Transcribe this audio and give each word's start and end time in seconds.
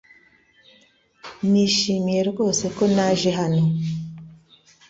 Nishimiye 1.49 2.21
rwose 2.31 2.65
ko 2.75 2.83
naje 2.95 3.29
hano. 3.39 3.61